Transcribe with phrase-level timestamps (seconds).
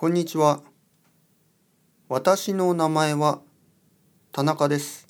[0.00, 0.62] こんにちは。
[2.08, 3.40] 私の名前は
[4.30, 5.08] 田中です。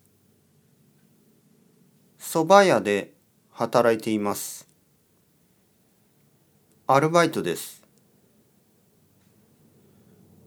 [2.19, 3.13] 蕎麦屋で
[3.51, 4.67] 働いています。
[6.87, 7.83] アルバイトです。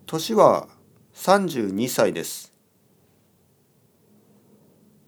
[0.08, 0.70] 年は
[1.14, 2.52] 32歳です。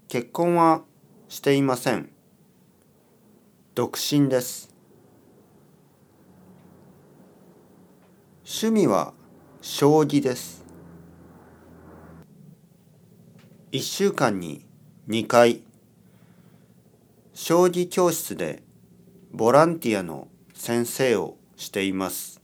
[0.09, 0.83] 結婚は
[1.27, 2.11] していません。
[3.73, 4.75] 独身です。
[8.45, 9.15] 趣味は
[9.65, 10.65] 将棋です。
[13.71, 14.65] 1週間に
[15.07, 15.61] 2回、
[17.33, 18.61] 将棋教室で
[19.31, 22.41] ボランティアの先生をしています。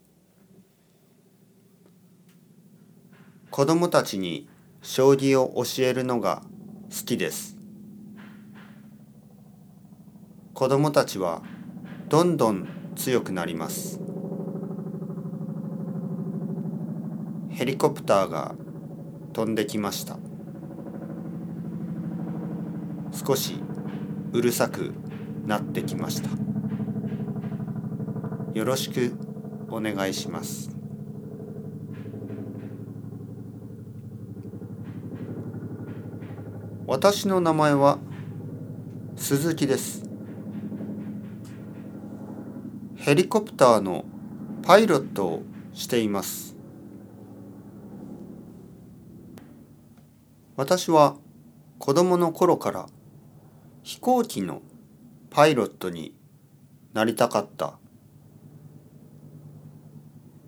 [3.52, 4.48] 子供たちに
[4.82, 6.42] 将棋を教えるのが
[6.90, 7.58] 好きです。
[10.54, 11.44] 子供たちは
[12.08, 12.66] どんどん
[12.96, 14.09] 強くなります。
[17.60, 18.56] ヘリコプターが
[19.34, 20.18] 飛んできました。
[23.12, 23.62] 少し
[24.32, 24.94] うるさく
[25.46, 26.30] なってきました。
[28.58, 29.14] よろしく
[29.70, 30.72] お願いします。
[36.88, 38.00] 私の名前は
[39.18, 40.10] 鈴木です。
[42.96, 44.06] ヘリコプターの
[44.62, 46.59] パイロットをしています。
[50.60, 51.16] 私は
[51.78, 52.90] 子供の頃から
[53.82, 54.62] 飛行機の
[55.30, 56.14] パイロットに
[56.92, 57.80] なりたかった。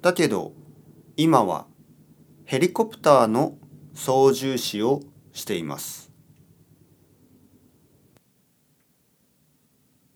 [0.02, 0.52] だけど
[1.16, 1.66] 今は
[2.44, 3.58] ヘリコプターの
[3.94, 5.00] 操縦士を
[5.32, 6.12] しています。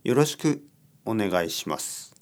[0.03, 0.61] よろしく
[1.05, 2.14] お願いします。